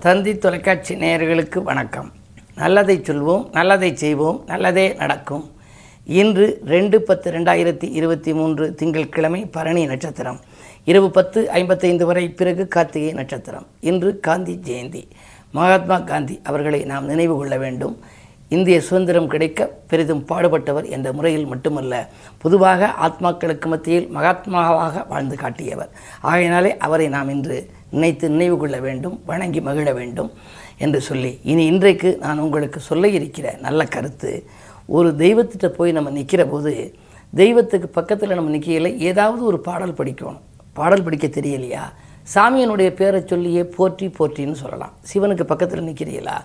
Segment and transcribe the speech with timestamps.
[0.00, 2.12] தந்தி தொலைக்காட்சி நேயர்களுக்கு வணக்கம்.
[2.54, 5.50] நல்லதை சொல்வோம் நல்லதை செய்வோம் நல்லதே நடக்கும்.
[6.04, 10.40] இன்று ரெண்டு பத்து ரெண்டாயிரத்தி இருபத்தி மூன்று திங்கட்கிழமை பரணி நட்சத்திரம்.
[10.84, 13.66] இரவு பத்து ஐம்பத்தைந்து வரை பிறகு கார்த்திகை நட்சத்திரம்.
[13.80, 15.02] இன்று காந்தி ஜெயந்தி.
[15.52, 17.98] மகாத்மா காந்தி அவர்களை நாம் நினைவு கொள்ள வேண்டும்.
[18.48, 22.08] இந்திய சுதந்திரம் கிடைக்க பெரிதும் பாடுபட்டவர் என்ற முறையில் மட்டுமல்ல
[22.38, 25.90] பொதுவாக ஆத்மாக்களுக்கு மத்தியில் மகாத்மாவாக வாழ்ந்து காட்டியவர்.
[26.20, 27.58] ஆகையினாலே அவரை நாம் இன்று
[27.90, 30.32] நினைத்து நினைவு கொள்ள வேண்டும் வணங்கி மகிழ வேண்டும்
[30.78, 34.44] என்று சொல்லி இனி இன்றைக்கு நான் உங்களுக்கு சொல்ல இருக்கிற நல்ல கருத்து
[34.86, 36.94] ஒரு தெய்வத்திட்ட போய் நம்ம நிற்கிற போது
[37.34, 40.38] தெய்வத்துக்கு பக்கத்தில் நம்ம நிற்கையில் ஏதாவது ஒரு பாடல் படிக்கணும்.
[40.72, 41.82] பாடல் படிக்க தெரியலையா?
[42.34, 44.92] சாமியனுடைய பேரை சொல்லியே போற்றி போற்றின்னு சொல்லலாம்.
[45.12, 46.36] சிவனுக்கு பக்கத்தில் நிற்கிறீங்களா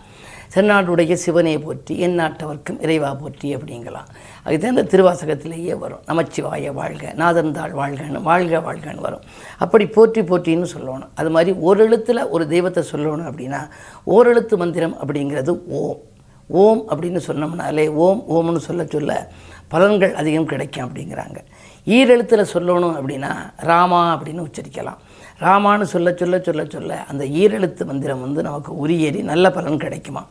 [0.55, 4.09] தென்னாடுடைய சிவனை போற்றி என் நாட்டவர்க்கும் இறைவா போற்றி அப்படிங்கலாம்.
[4.43, 6.03] அதுதான் இந்த திருவாசகத்திலேயே வரும்.
[6.07, 9.21] நமச்சிவாய வாழ்க நாதந்தாள் வாழ்கன்னு வாழ்க வாழ்கன்னு வரும்.
[9.57, 11.09] அப்படி போற்றி போற்றின்னு சொல்லணும்.
[11.15, 13.61] அது மாதிரி ஒரு எழுத்தில் ஒரு தெய்வத்தை சொல்லணும் அப்படின்னா
[14.07, 16.01] ஓரெழுத்து மந்திரம் அப்படிங்கிறது ஓம்.
[16.47, 19.31] ஓம் அப்படின்னு சொன்னோம்னாலே ஓம் ஓம்னு சொல்ல சொல்ல
[19.71, 21.37] பலன்கள் அதிகம் கிடைக்கும் அப்படிங்கிறாங்க.
[21.85, 24.99] ஈரெழுத்தில் சொல்லணும் அப்படின்னா ராமா அப்படின்னு உச்சரிக்கலாம்.
[25.39, 30.27] ராமான்னு சொல்ல சொல்ல சொல்ல சொல்ல அந்த ஈரெழுத்து மந்திரம் வந்து நமக்கு உரியேறி நல்ல பலன் கிடைக்குமா?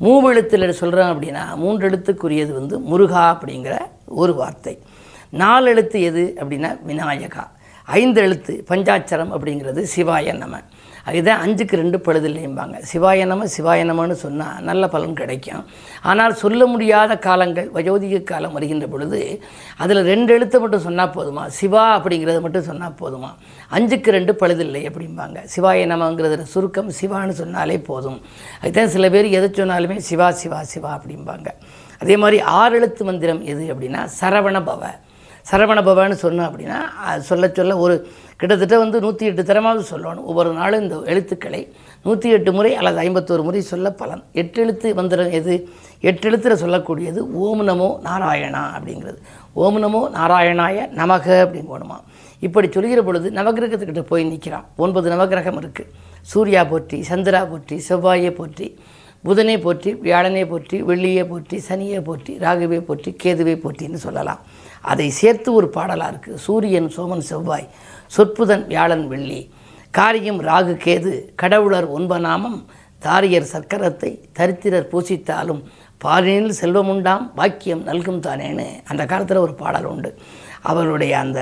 [0.00, 4.78] மூவெழுத்தில் சொல்கிறோம் அப்படின்னா மூன்று எழுத்துக்குரியது வந்து முருகா அப்படிங்கிற ஒரு வார்த்தை.
[5.30, 7.46] நாலு எழுத்து எது அப்படின்னா விநாயகா.
[7.86, 10.60] ஐந்து எழுத்து பஞ்சாட்சரம் அப்படிங்கிறது சிவாய நம.
[11.04, 12.76] அதுதான் அஞ்சுக்கு ரெண்டு பழுதில்லையும்பாங்க.
[12.92, 15.66] சிவாய நம சிவாய நமன்னு சொன்னால் நல்ல பலன் கிடைக்கும்.
[16.02, 19.42] ஆனால் சொல்ல முடியாத காலங்கள் வயோதிக காலம் வருகின்ற பொழுது
[19.76, 21.46] அதில் ரெண்டு எழுத்தை மட்டும் சொன்னால் போதுமா?
[21.46, 23.30] சிவா அப்படிங்கிறத மட்டும் சொன்னால் போதுமா?
[23.70, 25.38] அஞ்சுக்கு ரெண்டு பழுதில்லை அப்படிம்பாங்க.
[25.56, 28.20] சிவாய நமங்கிறதுல சுருக்கம் சிவான்னு சொன்னாலே போதும்.
[28.60, 31.46] அதுதான் சில பேர் எதை சொன்னாலுமே சிவா சிவா சிவா அப்படிம்பாங்க.
[31.98, 34.84] அதே மாதிரி ஆறு எழுத்து மந்திரம் எது அப்படின்னா சரவண பவ.
[35.48, 37.94] சரவண பவான்னு சொன்னோம் அப்படின்னா அது சொல்ல சொல்ல ஒரு
[38.40, 40.24] கிட்டத்தட்ட வந்து நூற்றி எட்டு தரமாவது சொல்லணும்.
[40.30, 41.60] ஒவ்வொரு நாளும் இந்த எழுத்துக்களை
[42.06, 44.22] நூற்றி எட்டு முறை அல்லது ஐம்பத்தோரு முறை சொல்ல பலன்.
[44.40, 45.54] எட்டு எழுத்து மந்திரம் எது?
[46.10, 49.18] எட்டு எழுத்தில் சொல்லக்கூடியது ஓம் நமோ நாராயணா அப்படிங்கிறது.
[49.62, 51.98] ஓம் நமோ நாராயணாய நமக அப்படின்னு போகணுமா
[52.46, 55.92] இப்படி சொல்கிற பொழுது நவகிரகத்துக்கிட்ட போய் நிற்கிறான் ஒன்பது நவகிரகம் இருக்குது
[56.32, 58.68] சூர்யா போற்றி சந்திரா போற்றி செவ்வாயை போற்றி
[59.24, 64.42] புதனை போற்றி வியாழனை போற்றி வெள்ளியை போற்றி சனியை போற்றி ராகுவை போற்றி கேதுவை போற்றின்னு சொல்லலாம்.
[64.92, 67.68] அதை சேர்த்து ஒரு பாடலாக இருக்குது சூரியன் சோமன் செவ்வாய்
[68.16, 69.40] சொற்புதன் வியாழன் வெள்ளி.
[69.98, 72.58] காரியம் ராகு கேது கடவுளர் ஒன்பநாமம்
[73.02, 75.62] தாரியர் சர்க்கரத்தை தரித்திரர் பூசித்தாலும்
[76.04, 80.10] பாலினில் செல்வமுண்டாம் பாக்கியம் நல்கும் தானேன்னு அந்த காலத்தில் ஒரு பாடல் உண்டு.
[80.70, 81.40] அவருடைய அந்த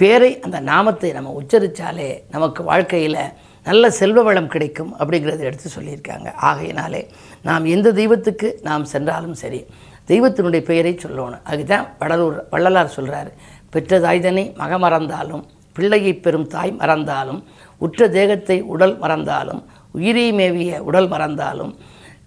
[0.00, 3.20] பேரை அந்த நாமத்தை நம்ம உச்சரித்தாலே நமக்கு வாழ்க்கையில்
[3.66, 6.28] நல்ல செல்வ வளம் கிடைக்கும் அப்படிங்கிறத எடுத்து சொல்லியிருக்காங்க.
[6.48, 7.02] ஆகையினாலே
[7.48, 9.60] நாம் எந்த தெய்வத்துக்கு நாம் சென்றாலும் சரி
[10.08, 11.44] தெய்வத்தினுடைய பெயரை சொல்லணும்.
[11.52, 13.30] அதுதான் வடலூர் வள்ளலார் சொல்கிறார்
[13.70, 15.44] பெற்ற தாய்தனை மக மறந்தாலும்
[15.76, 17.40] பிள்ளையை பெறும் தாய் மறந்தாலும்
[17.84, 19.60] உற்ற தேகத்தை உடல் மறந்தாலும்
[19.98, 21.74] உயிரை மேவிய உடல் மறந்தாலும்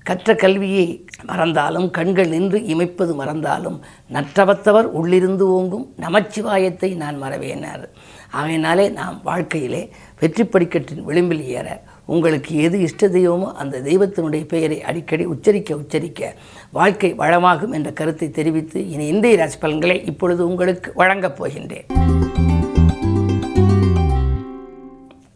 [0.03, 0.85] கற்ற கல்வியை
[1.25, 3.75] மறந்தாலும் கண்கள் நின்று இமைப்பது மறந்தாலும்
[4.13, 7.83] நற்றவத்தவர் உள்ளிருந்து ஓங்கும் நமச்சிவாயத்தை நான் மறவேனார்.
[8.31, 9.81] ஆகையினாலே நாம் வாழ்க்கையிலே
[10.19, 11.67] வெற்றி படிக்கட்டின் விளிம்பில் ஏற
[12.05, 16.31] உங்களுக்கு எது இஷ்ட தெய்வமோ அந்த தெய்வத்தினுடைய பெயரை அடிக்கடி உச்சரிக்க உச்சரிக்க
[16.71, 21.87] வாழ்க்கை வளமாகும் என்ற கருத்தை தெரிவித்து இனி இந்திய ராசி பலன்களை இப்பொழுது உங்களுக்கு வழங்கப் போகின்றேன்.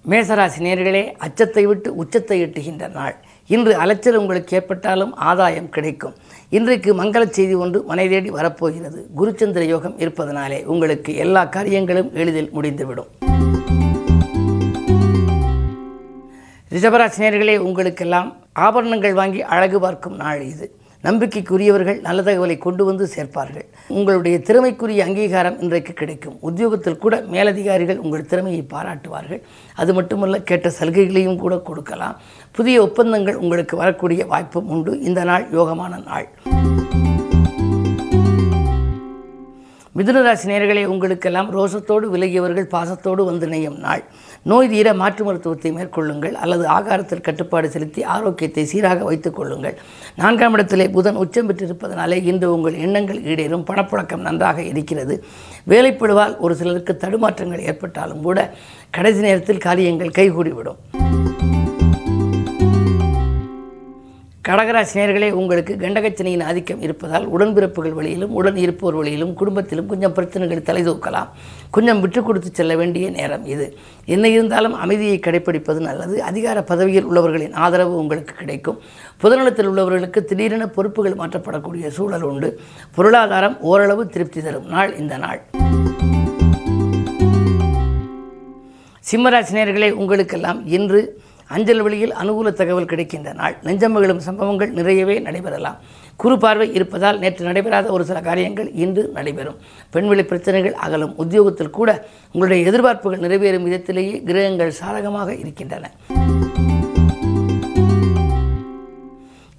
[0.10, 3.16] மேசராசி நேர்களே அச்சத்தை விட்டு உச்சத்தை எட்டுகின்ற நாள்.
[3.48, 6.14] இன்று அலைச்சல் உங்களுக்கு ஏற்பட்டாலும் ஆதாயம் கிடைக்கும்.
[6.50, 9.08] இன்றைக்கு மங்கள செய்தி ஒன்று மனை தேடி வரப்போகிறது.
[9.18, 13.12] குருச்சந்திர யோகம் இருப்பதனாலே உங்களுக்கு எல்லா காரியங்களும் எளிதில் முடிந்துவிடும்.
[16.72, 20.78] ரிஷபராசினியர்களே உங்களுக்கெல்லாம் ஆபரணங்கள் வாங்கி அழகு பார்க்கும் நாள் இது.
[21.06, 23.66] நம்பிக்கைக்குரியவர்கள் நல்ல தகவலை கொண்டு வந்து சேர்ப்பார்கள்.
[23.88, 26.38] உங்களுடைய திறமைக்குரிய அங்கீகாரம் இன்றைக்கு கிடைக்கும்.
[26.40, 29.42] உத்தியோகத்தில் கூட மேலதிகாரிகள் உங்கள் திறமையை பாராட்டுவார்கள்.
[29.76, 32.16] அது மட்டுமல்ல கேட்ட சலுகைகளையும் கூட கொடுக்கலாம்.
[32.52, 35.02] புதிய ஒப்பந்தங்கள் உங்களுக்கு வரக்கூடிய வாய்ப்பும் உண்டு.
[35.02, 36.28] இந்த நாள் யோகமான நாள்.
[39.98, 44.02] மிதுனராசி நேர்களே உங்களுக்கெல்லாம் ரோசத்தோடு விலகியவர்கள் பாசத்தோடு வந்து நெய்யும் நாள்.
[44.52, 49.76] நோய் தீர மாற்று மருத்துவத்தை மேற்கொள்ளுங்கள் அல்லது ஆகாரத்தில் கட்டுப்பாடு செலுத்தி ஆரோக்கியத்தை சீராக வைத்துக் கொள்ளுங்கள்.
[50.22, 55.18] நான்காம் இடத்திலே புதன் உச்சம் பெற்றிருப்பதனாலே இன்று உங்கள் எண்ணங்கள் ஈடேறும் பணப்புழக்கம் நன்றாக இருக்கிறது.
[55.74, 58.50] வேலைப்படுவால் ஒரு சிலருக்கு தடுமாற்றங்கள் ஏற்பட்டாலும் கூட
[58.98, 60.82] கடைசி நேரத்தில் காரியங்கள் கைகூடிவிடும்.
[64.48, 71.30] கடகராசினியர்களே உங்களுக்கு கண்டகச்சனையின் ஆதிக்கம் இருப்பதால் உடன்பிறப்புகள் வழியிலும் உடன் இருப்போர் வழியிலும் குடும்பத்திலும் கொஞ்சம் பிரச்சனைகள் தலைதூக்கலாம்
[71.70, 73.78] கொஞ்சம் விட்டு கொடுத்து செல்ல வேண்டிய நேரம் இது.
[74.06, 76.24] என்ன இருந்தாலும் அமைதியை கடைப்பிடிப்பது நல்லது.
[76.24, 78.80] அதிகார பதவியில் உள்ளவர்களின் ஆதரவு உங்களுக்கு கிடைக்கும்.
[79.24, 82.60] பொதுநலத்தில் உள்ளவர்களுக்கு திடீரென பொறுப்புகள் மாற்றப்படக்கூடிய சூழல் உண்டு.
[82.96, 85.42] பொருளாதாரம் ஓரளவு திருப்தி தரும் நாள் இந்த நாள்.
[89.12, 91.22] சிம்மராசினியர்களே உங்களுக்கெல்லாம் இன்று
[91.56, 93.56] அஞ்சல் வழியில் அனுகூல தகவல் கிடைக்கின்ற நாள்.
[93.64, 95.78] நெஞ்சமகளும் சம்பவங்கள் நிறையவே நடைபெறலாம்.
[96.16, 99.58] குறு பார்வை இருப்பதால் நேற்று நடைபெறாத ஒரு சில காரியங்கள் இன்று நடைபெறும்.
[99.90, 101.14] பெண்வெளி பிரச்சனைகள் அகலும்.
[101.18, 101.90] உத்தியோகத்தில் கூட
[102.34, 105.92] உங்களுடைய எதிர்பார்ப்புகள் நிறைவேறும் விதத்திலேயே கிரகங்கள் சாதகமாக இருக்கின்றன.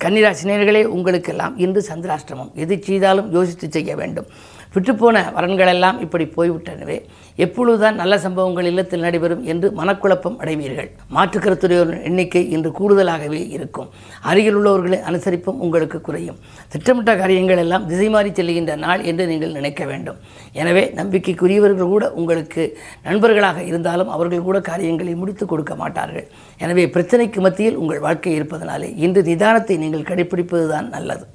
[0.05, 2.53] கன்னிராசினியர்களே உங்களுக்கெல்லாம் இன்று சந்திராஷ்டிரமம்.
[2.55, 4.27] எது செய்தாலும் யோசித்து செய்ய வேண்டும்.
[4.75, 6.99] விட்டுப்போன வரன்களெல்லாம் இப்படி போய்விட்டனவே.
[7.45, 10.89] எப்பொழுதுதான் நல்ல சம்பவங்கள் இல்லத்தில் நடைபெறும் என்று மனக்குழப்பம் அடைவீர்கள்.
[11.17, 13.89] மாற்றுக்கருத்துடையோரின் எண்ணிக்கை இன்று கூடுதலாகவே இருக்கும்.
[14.31, 16.39] அருகில் உள்ளவர்களை அனுசரிப்பும் உங்களுக்கு குறையும்.
[16.75, 20.19] திட்டமிட்ட காரியங்கள் எல்லாம் திசை மாறி செல்கின்ற நாள் என்று நீங்கள் நினைக்க வேண்டும்.
[20.63, 22.65] எனவே நம்பிக்கைக்குரியவர்கள் கூட உங்களுக்கு
[23.09, 26.29] நண்பர்களாக இருந்தாலும் அவர்கள் கூட காரியங்களை முடித்து கொடுக்க மாட்டார்கள்.
[26.65, 31.27] எனவே பிரச்சனைக்கு மத்தியில் உங்கள் வாழ்க்கை இருப்பதனாலே இன்று நிதானத்தை நீங்கள் கடைபிடிப்பதுதான் நல்லது.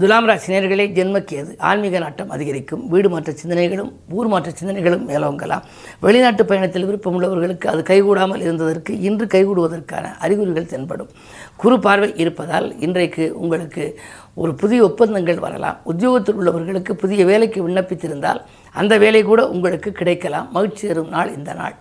[0.00, 2.82] துலாம் ராசி நேர்களே ஜென்மக்கியது ஆன்மீக நாட்டம் அதிகரிக்கும்.
[2.88, 5.64] வீடு மாற்ற சிந்தனைகளும் ஊர் மாற்ற சிந்தனைகளும் மேலோங்கலாம்.
[6.00, 11.08] வெளிநாட்டு பயணத்தில் விருப்பமுள்ளவர்களுக்கு அது கைகூடாமல் இருந்ததற்கு இன்று கைகூடுவதற்கான அறிகுறிகள் தென்படும்.
[11.56, 14.00] குறு பார்வை இருப்பதால் இன்றைக்கு உங்களுக்கு
[14.34, 15.80] ஒரு புதிய ஒப்பந்தங்கள் வரலாம்.
[15.84, 18.42] உத்தியோகத்தில் உள்ளவர்களுக்கு புதிய வேலைக்கு விண்ணப்பித்திருந்தால்
[18.72, 20.48] அந்த வேலை கூட உங்களுக்கு கிடைக்கலாம்.
[20.52, 21.76] மகிழ்ச்சி தரும் நாள் இந்த நாள்.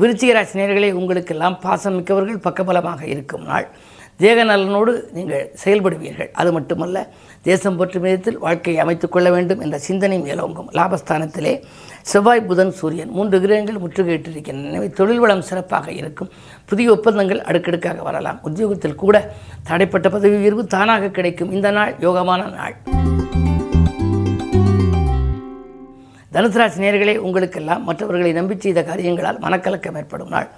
[0.00, 3.68] விருச்சிக நேர்களே உங்களுக்கெல்லாம் பாசம் மிக்கவர்கள் பக்கபலமாக இருக்கும் நாள்.
[4.18, 6.30] தேகநலனோடு நீங்கள் செயல்படுவீர்கள்.
[6.32, 7.08] அது மட்டுமல்ல
[7.42, 11.62] தேசம் பற்றும் விதத்தில் வாழ்க்கையை அமைத்துக் கொள்ள வேண்டும் என்ற சிந்தனை மேலோங்கும் லாபஸ்தானத்திலே
[12.02, 14.70] செவ்வாய் புதன் சூரியன் மூன்று கிரகங்கள் முற்றுகையிட்டிருக்கின்றன.
[14.70, 16.28] எனவே தொழில் வளம் சிறப்பாக இருக்கும்.
[16.64, 18.38] புதிய ஒப்பந்தங்கள் அடுக்கடுக்காக வரலாம்.
[18.42, 19.34] உத்தியோகத்தில் கூட
[19.68, 21.52] தடைப்பட்ட பதவி உயர்வு தானாக கிடைக்கும்.
[21.52, 22.76] இந்த நாள் யோகமான நாள்.
[26.32, 30.48] தனுசராசி நேர்களே உங்களுக்கெல்லாம் மற்றவர்களை நம்பி செய்த காரியங்களால் மனக்கலக்கம் ஏற்படும் நாள்.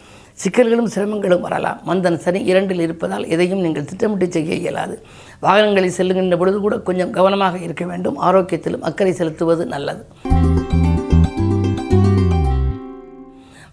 [0.43, 1.81] சிக்கல்களும் சிரமங்களும் வரலாம்.
[1.87, 5.03] மந்தன் சனி இரண்டில் இருப்பதால் எதையும் நீங்கள் திட்டமிட்டு செய்ய இயலாது.
[5.43, 8.21] வாகனங்களில் செல்லுகின்ற பொழுது கூட கொஞ்சம் கவனமாக இருக்க வேண்டும்.
[8.23, 10.07] ஆரோக்கியத்திலும் அக்கறை செலுத்துவது நல்லது.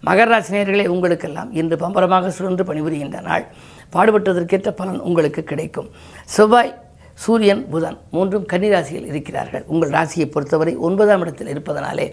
[0.06, 3.46] மகர உங்களுக்கெல்லாம் இன்று பம்பரமாக சுழன்று பணிபுரிகின்ற நாள்.
[3.92, 5.90] பாடுபட்டதற்கேற்ற பலன் உங்களுக்கு கிடைக்கும்.
[6.24, 6.87] செவ்வாய்
[7.22, 9.64] சூரியன் புதன் மூன்றும் கன்னிராசியில் இருக்கிறார்கள்.
[9.72, 12.06] உங்கள் ராசியை பொறுத்தவரை ஒன்பதாம் இடத்தில் இருப்பதனாலே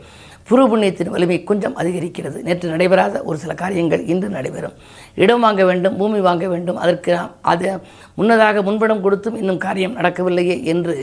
[0.50, 2.38] பூரூபுண்ணியத்தின் வலிமை கொஞ்சம் அதிகரிக்கிறது.
[2.48, 4.75] நேற்று நடைபெறாத ஒரு சில காரியங்கள் இன்று நடைபெறும்.
[5.24, 6.81] இடம் வாங்க வேண்டும் பூமி வாங்க வேண்டும்.
[6.84, 7.13] அதற்கு
[7.54, 7.69] அது
[8.18, 10.96] முன்னதாக முன்படம் கொடுத்தும் இன்னும் காரியம் நடக்கவில்லையே என்று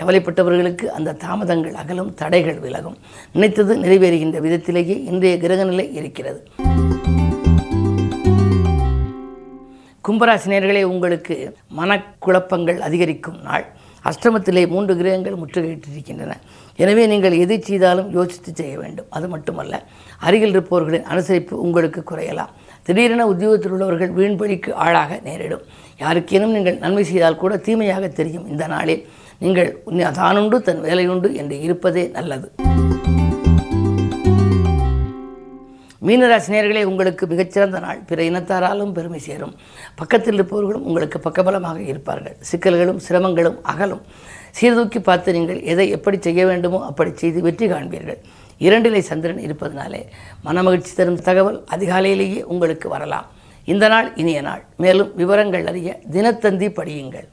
[0.00, 2.96] கவலைப்பட்டவர்களுக்கு அந்த தாமதங்கள் அகலும் தடைகள் விலகும்.
[3.32, 6.40] நினைத்தது நிறைவேறுகின்ற விதத்திலேயே இன்றைய கிரகநிலை இருக்கிறது.
[10.06, 11.36] கும்பராசினியர்களே உங்களுக்கு
[11.78, 13.64] மனக்குழப்பங்கள் அதிகரிக்கும் நாள்.
[14.08, 16.34] அஷ்டமத்திலே மூன்று கிரகங்கள் முற்றுகையிட்டிருக்கின்றன.
[16.82, 19.08] எனவே நீங்கள் எதை செய்தாலும் யோசித்து செய்ய வேண்டும்.
[19.16, 19.80] அது மட்டுமல்ல
[20.26, 22.52] அருகில் இருப்பவர்களின் அனுசரிப்பு உங்களுக்கு குறையலாம்.
[22.88, 25.66] திடீரென உத்தியோகத்தில் உள்ளவர்கள் வீண்பழிக்கு ஆளாக நேரிடும்.
[26.04, 28.48] யாருக்கேனும் நீங்கள் நன்மை செய்தால் கூட தீமையாக தெரியும்.
[28.54, 29.04] இந்த நாளில்
[29.44, 29.72] நீங்கள்
[30.22, 32.48] தானுண்டு தன் வேலையுண்டு என்று இருப்பதே நல்லது.
[36.06, 38.00] மீனராசினியர்களே உங்களுக்கு மிகச்சிறந்த நாள்.
[38.08, 39.54] பிற இனத்தாராலும் பெருமை சேரும்.
[40.00, 42.36] பக்கத்தில் இருப்பவர்களும் உங்களுக்கு பக்கபலமாக இருப்பார்கள்.
[42.50, 44.02] சிக்கல்களும் சிரமங்களும் அகலும்.
[44.58, 48.20] சீர்தூக்கி பார்த்து நீங்கள் எதை எப்படி செய்ய வேண்டுமோ அப்படி செய்து வெற்றி காண்பீர்கள்.
[48.66, 50.02] இரண்டிலை சந்திரன் இருப்பதனாலே
[50.44, 53.26] மனமகிழ்ச்சி தரும் தகவல் அதிகாலையிலேயே உங்களுக்கு வரலாம்.
[53.72, 54.62] இந்த நாள் இனிய நாள்.
[54.76, 57.26] மேலும் விவரங்கள் அறிய தினத்தந்தி படியுங்கள்.